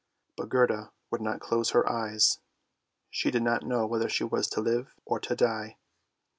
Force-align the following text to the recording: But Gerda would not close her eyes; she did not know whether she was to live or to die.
But 0.35 0.49
Gerda 0.49 0.93
would 1.11 1.21
not 1.21 1.41
close 1.41 1.69
her 1.69 1.87
eyes; 1.87 2.39
she 3.11 3.29
did 3.29 3.43
not 3.43 3.61
know 3.67 3.85
whether 3.85 4.09
she 4.09 4.23
was 4.23 4.47
to 4.47 4.59
live 4.59 4.95
or 5.05 5.19
to 5.19 5.35
die. 5.35 5.77